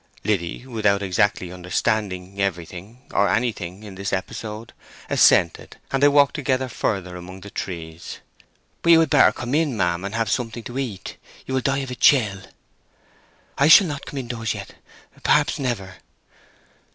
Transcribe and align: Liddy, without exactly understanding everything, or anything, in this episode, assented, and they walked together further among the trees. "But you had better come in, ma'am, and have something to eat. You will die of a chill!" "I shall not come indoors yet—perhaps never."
Liddy, 0.23 0.65
without 0.65 1.03
exactly 1.03 1.51
understanding 1.51 2.41
everything, 2.41 3.03
or 3.13 3.29
anything, 3.29 3.83
in 3.83 3.93
this 3.93 4.11
episode, 4.11 4.73
assented, 5.11 5.77
and 5.91 6.01
they 6.01 6.07
walked 6.07 6.33
together 6.33 6.67
further 6.67 7.15
among 7.15 7.41
the 7.41 7.51
trees. 7.51 8.17
"But 8.81 8.93
you 8.93 8.99
had 8.99 9.11
better 9.11 9.31
come 9.31 9.53
in, 9.53 9.77
ma'am, 9.77 10.03
and 10.03 10.15
have 10.15 10.27
something 10.31 10.63
to 10.63 10.79
eat. 10.79 11.17
You 11.45 11.53
will 11.53 11.61
die 11.61 11.85
of 11.85 11.91
a 11.91 11.95
chill!" 11.95 12.41
"I 13.59 13.67
shall 13.67 13.85
not 13.85 14.07
come 14.07 14.17
indoors 14.17 14.55
yet—perhaps 14.55 15.59
never." 15.59 15.97